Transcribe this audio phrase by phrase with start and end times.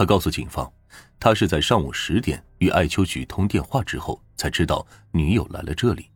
[0.00, 0.72] 他告诉警方，
[1.18, 6.08] 他是在上午十点与艾秋菊通电话之后才知道女友来了这里。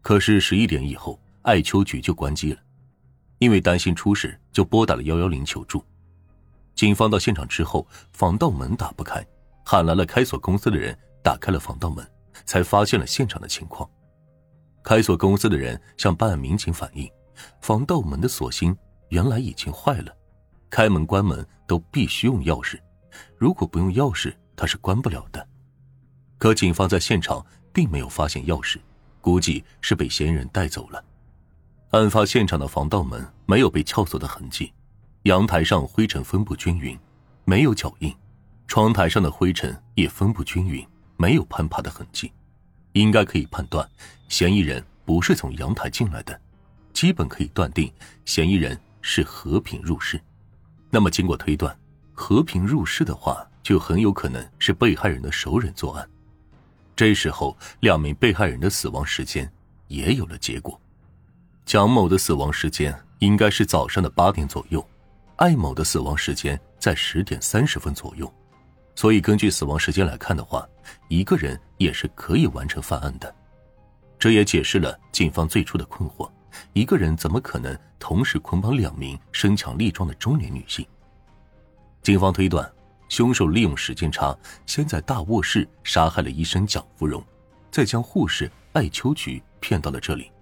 [0.00, 2.60] 可是十一点以后，艾秋菊就关机了，
[3.38, 5.84] 因为担心出事，就拨打了幺幺零求助。
[6.76, 9.26] 警方到现场之后，防盗门打不开，
[9.64, 12.08] 喊来了开锁公司的人，打开了防盗门，
[12.46, 13.90] 才发现了现场的情况。
[14.84, 17.10] 开锁公司的人向办案民警反映，
[17.60, 18.72] 防盗门的锁芯
[19.08, 20.16] 原来已经坏了，
[20.70, 22.78] 开门关门都必须用钥匙，
[23.36, 25.46] 如果不用钥匙，他是关不了的。
[26.38, 28.78] 可警方在现场并没有发现钥匙，
[29.20, 31.04] 估计是被嫌疑人带走了。
[31.90, 34.72] 案发现场的防盗门没有被撬锁的痕迹，
[35.24, 36.98] 阳台上灰尘分布均匀，
[37.44, 38.14] 没有脚印，
[38.66, 40.86] 窗台上的灰尘也分布均匀，
[41.16, 42.32] 没有攀爬的痕迹。
[42.92, 43.88] 应该可以判断，
[44.28, 46.40] 嫌疑人不是从阳台进来的，
[46.92, 47.92] 基本可以断定
[48.24, 50.20] 嫌疑人是和平入室。
[50.90, 51.76] 那么，经过推断，
[52.20, 56.06] 和平入室的话，就很有可能是被害人的熟人作案。
[56.94, 59.50] 这时候，两名被害人的死亡时间
[59.88, 60.78] 也有了结果。
[61.64, 64.86] 蒋某的死亡时间应该是早上的八点左右，
[65.36, 68.30] 艾某的死亡时间在十点三十分左右。
[68.94, 70.68] 所以，根据死亡时间来看的话，
[71.08, 73.34] 一个人也是可以完成犯案的。
[74.18, 76.30] 这也解释了警方最初的困惑：
[76.74, 80.86] 一个人怎么可能同时捆绑两名身强力壮的中年女性？
[82.02, 82.70] 警方推断，
[83.10, 87.22] 凶手利用时间差，先在大卧室杀害了医生蒋芙蓉，
[87.70, 90.32] 再将护士艾秋菊骗到了这里，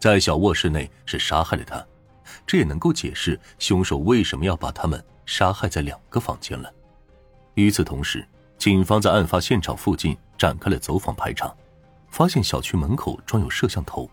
[0.00, 1.84] 在小卧室内是杀害了她。
[2.44, 6.68] 这也能够解释凶手为什么要把他们杀害在两个房间了。
[7.54, 8.26] 与此同时，
[8.58, 11.54] 警方在案发现场附近展开了走访排查，
[12.10, 14.10] 发现小区门口装有摄像头。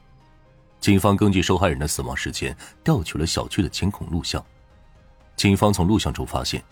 [0.80, 4.46] 警方根据受害人的死亡时间调取了小区的监控录像。
[5.36, 6.64] 警方从录像中发现，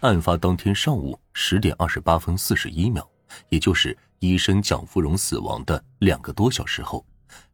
[0.00, 3.06] 案发当天上午十点二十八分四十一秒，
[3.50, 7.04] 也就是医生蒋芙蓉死亡的两个多小时后，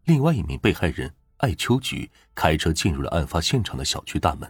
[0.04, 4.48] 另外一名被害人艾秋菊开车进入了案发现场的小区大门。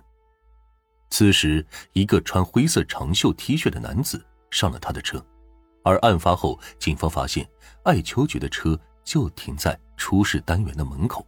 [1.09, 1.65] 此时，
[1.95, 5.25] 一个穿灰色长袖 T 恤的男子上了他的车，
[5.83, 7.49] 而案发后，警方发现
[7.85, 11.27] 艾秋菊的车就停在出事单元的门口。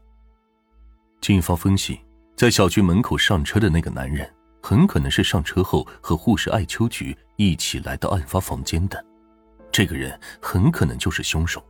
[1.23, 1.99] 警方分析，
[2.37, 4.31] 在小区门口上车的那个男人，
[4.69, 9.03] 很可能是上车后和护士艾秋菊一起来到案发房间的，
[9.73, 11.65] 这个人很可能就是凶手。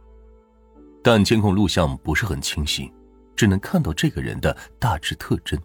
[1.00, 2.92] 但监控录像不是很清晰，
[3.37, 5.56] 只能看到这个人的大致特征。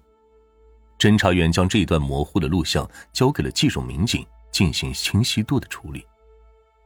[1.00, 6.06] 侦查员将这一段模糊的录像交给了技术民警进行清晰度的处理。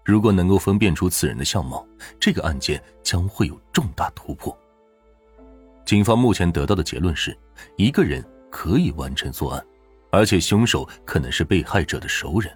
[0.06, 1.86] 如果能够分辨出此人的相貌，
[2.22, 4.58] 这个案件将会有重大突破。
[5.86, 7.38] 警方目前得到的结论是，
[7.76, 9.62] 一个人可以完成作案，
[10.10, 12.52] 而且凶手可能是被害者的熟人。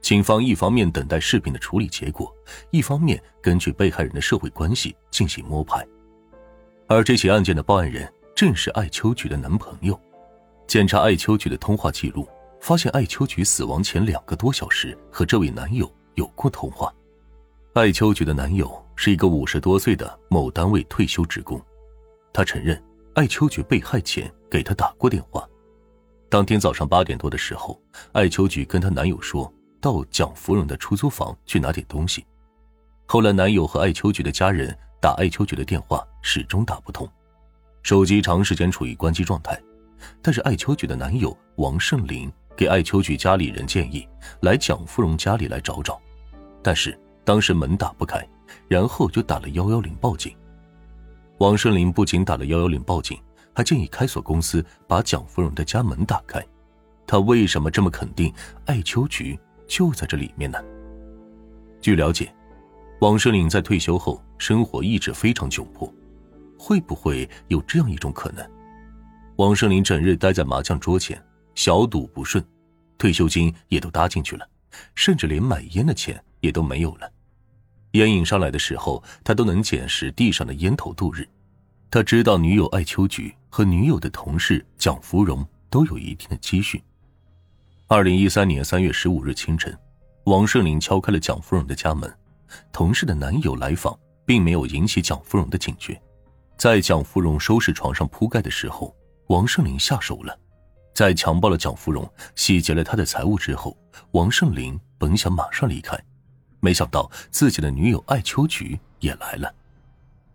[0.00, 2.34] 警方一方面等待视频的处理结果，
[2.70, 5.86] 一方面根据被害人的社会关系进行摸排。
[6.88, 9.98] 而这起案件的报案人正是艾秋菊的男朋友。
[10.66, 12.26] 检查艾秋菊的通话记录，
[12.60, 16.92] 发现艾秋菊死亡前两个多小时和这位男友有过通话。
[17.74, 21.60] 艾秋菊的男友是一个五十多岁的某单位退休职工，
[22.32, 22.82] 他承认
[23.14, 25.48] 艾秋菊被害前给他打过电话。
[26.32, 27.78] 当天早上八点多的时候，
[28.12, 32.24] 艾秋菊跟她男友说到蒋芙蓉的出租房去拿点东西。
[33.04, 37.06] 后来，男友和艾秋菊的家人打艾秋菊的电话始终打不通，
[37.82, 39.60] 手机长时间处于关机状态。
[40.22, 44.08] 但是艾秋菊的男友王胜林给艾秋菊家里人建议
[44.40, 46.00] 来蒋芙蓉家里来找找，
[46.62, 48.26] 但是当时门打不开，
[48.68, 50.34] 然后就打了幺幺零报警。
[51.40, 53.20] 王胜林不仅打了幺幺零报警，
[53.54, 56.44] 还建议开锁公司把蒋芙蓉的家门打开。
[57.06, 58.32] 他为什么这么肯定
[58.66, 60.58] 艾秋菊就在这里面呢？
[61.80, 62.32] 据了解，
[63.00, 65.92] 王胜林在退休后生活一直非常窘迫，
[66.58, 68.48] 会不会有这样一种可能？
[69.36, 71.20] 王胜林整日待在麻将桌前，
[71.54, 72.42] 小赌不顺，
[72.96, 74.48] 退休金也都搭进去了，
[74.94, 77.10] 甚至连买烟的钱也都没有了。
[77.92, 81.28] 烟瘾上来的时候，他都能捡拾地上的烟头度日。
[81.92, 86.82] 他知道女友艾秋菊和女友的同事蒋芙蓉都有一定的积蓄。
[87.86, 89.78] 二零一三年三月十五日清晨，
[90.24, 92.10] 王胜林敲开了蒋芙蓉的家门，
[92.72, 93.94] 同事的男友来访，
[94.24, 96.00] 并没有引起蒋芙蓉的警觉。
[96.56, 98.96] 在蒋芙蓉收拾床上铺盖的时候。
[99.26, 100.34] 王胜林下手了，
[100.94, 103.76] 在强暴了蒋芙蓉、洗劫了他的财物之后，
[104.12, 105.98] 王胜林本想马上离开，
[106.60, 109.54] 没想到自己的女友艾秋菊也来了。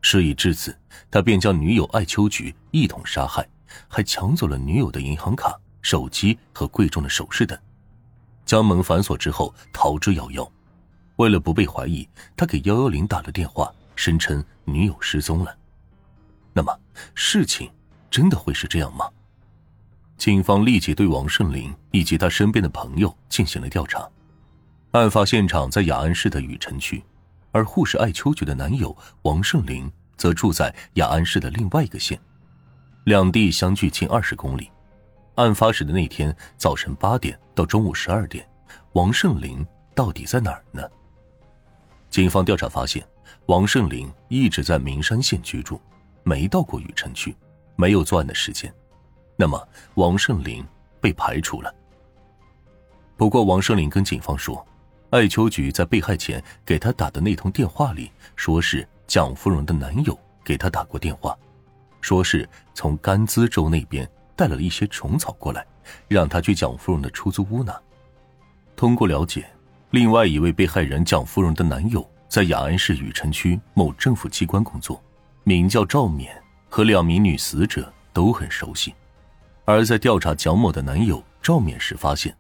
[0.10, 0.74] 事已至此，
[1.12, 3.46] 他便将女友艾秋菊一同杀害，
[3.90, 7.60] 还抢走了女友的银行卡、手机和贵重的首饰等。
[8.46, 10.50] 将门反锁之后逃之夭夭。
[11.18, 12.08] 为了不被怀疑，
[12.38, 15.54] 他给幺幺零打了电话，声称女友失踪了。
[16.54, 16.74] 那么，
[17.14, 17.70] 事情
[18.10, 19.10] 真的会是这样吗？
[20.18, 24.08] 警方立即对王胜林以及他身边的朋友进行了调查。
[24.92, 27.04] 案发现场在雅安市的雨城区，
[27.52, 32.20] 而护士艾秋菊的男友王胜林则住在雅安市的另外一个县，
[33.06, 34.70] 两地相距近二十公里。
[35.36, 38.48] 案发时的那天早晨八点到中午十二点，
[38.94, 40.82] 王胜林到底在哪儿呢？
[42.10, 43.06] 警方调查发现，
[43.46, 45.80] 王胜林一直在名山县居住，
[46.24, 47.36] 没到过雨城区，
[47.76, 48.74] 没有作案的时间。
[49.36, 50.66] 那么，王胜林
[51.00, 51.72] 被排除了。
[53.16, 54.66] 不过，王胜林跟警方说，
[55.10, 61.38] 艾秋菊在被害前给他打的那通电话里，说是蒋芙蓉的男友给她打过电话，
[62.02, 65.66] 说是从甘孜州那边带了一些虫草过来，
[66.10, 67.80] 让她去蒋芙蓉的出租屋拿。
[68.76, 69.50] 通过了解，
[69.92, 75.02] 另外一位被害人蒋芙蓉的男友在雅安市雨城区某政府机关工作，
[75.46, 76.36] 名叫赵冕，
[76.68, 78.94] 和两名女死者都很熟悉。
[79.64, 82.36] 而在调查蒋某的男友赵冕时，发现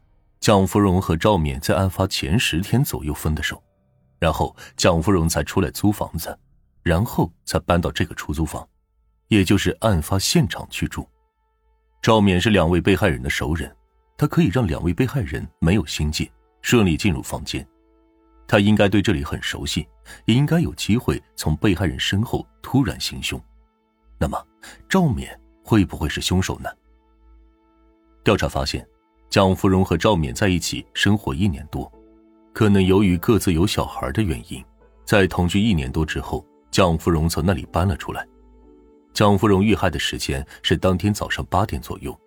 [0.47, 3.61] 蒋芙蓉和赵冕在案发前十天左右分的手，
[4.17, 6.39] 然后蒋芙蓉才出来租房子，
[6.83, 8.65] 然后才搬到这个出租房，
[9.27, 11.05] 也就是案发现场去住。
[12.01, 13.69] 赵冕是两位被害人的熟人，
[14.17, 17.67] 他可以让两位被害人没有心结，顺利进入房间。
[18.47, 19.85] 他应该对这里很熟悉，
[20.23, 23.38] 也应该有机会从被害人身后突然行凶。
[24.17, 24.41] 那么，
[24.88, 26.69] 赵冕会不会是凶手呢？
[28.23, 28.88] 调查发现，
[29.29, 31.91] 蒋芙蓉和赵冕在一起生活一年多，
[32.53, 34.63] 可能由于各自有小孩的原因，
[35.06, 38.25] 在同居一年多之后，蒋芙蓉从那里搬了出来。
[39.13, 42.18] 蒋芙蓉遇害的时间是当天早上八点左右，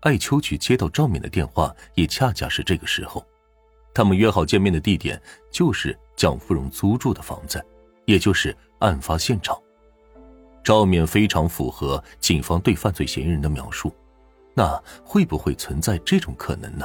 [0.00, 3.24] 艾秋菊接到赵冕的电话也恰恰是这个时候，
[3.94, 5.20] 他们约好见面的地点
[5.50, 7.64] 就是蒋芙蓉租住的房子，
[8.04, 9.58] 也就是案发现场。
[10.62, 13.92] 赵冕非常符合警方对犯罪嫌疑人的描述。
[14.54, 16.84] 那会不会存在这种可能呢？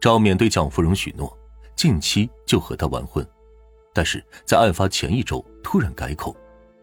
[0.00, 1.36] 赵冕对蒋芙蓉许诺，
[1.76, 3.24] 近期就和她完婚，
[3.92, 6.36] 但是在案发前一周突然改口，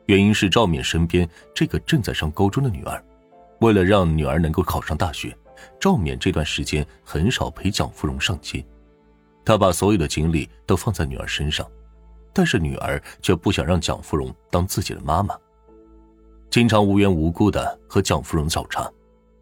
[0.06, 3.04] 原因是赵冕身边这个正在上高中的女儿，
[3.60, 5.38] 为了让女儿能够考上大学，
[5.80, 8.66] 赵冕这段时间很少陪蒋芙蓉上街，
[9.44, 11.70] 他把所有的精力都放在女儿身上，
[12.32, 15.38] 但是女儿却不想让蒋芙蓉当自己的妈妈，
[16.50, 18.90] 经常无缘无故的和蒋芙蓉找茬。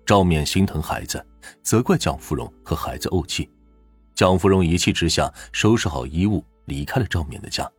[0.07, 1.21] 赵冕心疼孩子，
[1.61, 3.51] 责怪蒋芙蓉和孩子怄气。
[4.15, 7.69] 蒋芙蓉一气之下收拾好衣物离开了赵冕的家，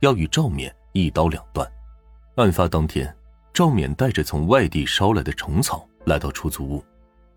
[0.00, 1.70] 要与赵冕一刀两断。
[2.34, 3.16] 案发当天，
[3.52, 6.84] 赵冕带着从外地捎来的虫草来到出租屋，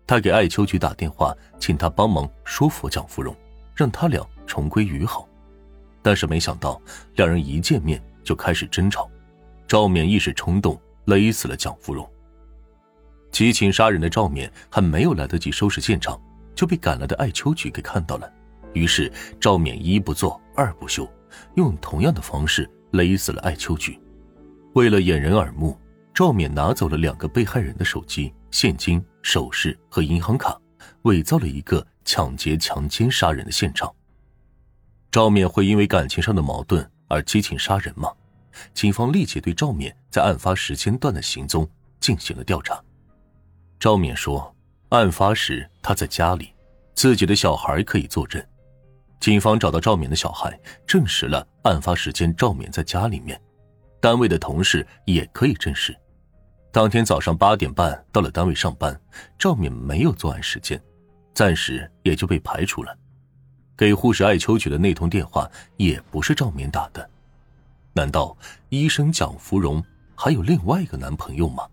[0.04, 3.32] 他给艾秋菊打电话，请他帮忙说服蒋芙蓉，
[3.72, 5.28] 让他俩重归于好。
[6.02, 6.82] 但是没想到，
[7.14, 9.08] 两人一见面就开始争吵，
[9.68, 12.04] 赵冕一时冲动勒死了蒋芙蓉。
[13.34, 16.16] 激情杀人的赵冕还没有来得及收拾现场，
[16.54, 18.32] 就被赶来的艾秋菊给看到了。
[18.74, 21.04] 于是赵冕一不做二不休，
[21.56, 23.98] 用同样的方式勒死了艾秋菊。
[24.74, 25.76] 为了掩人耳目，
[26.14, 30.56] 赵冕拿走了两个被害人的手机、现金、首饰和银行卡，
[31.02, 33.92] 伪造了一个抢劫、强奸、杀人的现场。
[35.10, 38.12] 赵冕会因为感情上的矛盾而激情杀人吗？
[38.72, 41.68] 警方立即对赵冕在案发时间段的行踪
[41.98, 42.80] 进行了调查。
[43.78, 44.54] 赵冕说，
[44.88, 46.52] 案发时他在家里，
[46.94, 48.42] 自己的小孩可以作证。
[49.20, 53.40] 警方找到赵冕的小孩，证实了案发时间赵冕在家里面。
[54.00, 55.96] 单位的同事也可以证实，
[56.70, 58.98] 当天早上八点半到了单位上班，
[59.38, 60.78] 赵冕没有作案时间，
[61.32, 62.94] 暂时也就被排除了。
[63.76, 67.08] 给护士艾秋菊的那通电话也不是赵冕打的，
[67.94, 68.36] 难道
[68.68, 69.82] 医生蒋芙蓉
[70.14, 71.66] 还有另外一个男朋友吗？